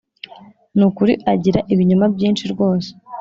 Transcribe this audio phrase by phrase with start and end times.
[0.77, 2.89] nukuri agira ibinyoma byinshi rwose